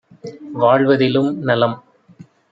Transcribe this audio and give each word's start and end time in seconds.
வாழ்வதிலும் 0.53 1.37
நலம்... 1.39 1.75